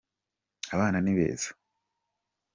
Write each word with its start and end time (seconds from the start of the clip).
abana 0.73 0.97
nibeza 1.01 1.49